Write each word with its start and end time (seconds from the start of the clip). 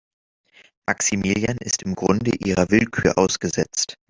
Maximilian 0.87 1.57
ist 1.59 1.83
im 1.83 1.93
Grunde 1.93 2.31
ihrer 2.43 2.71
Willkür 2.71 3.19
ausgesetzt. 3.19 3.97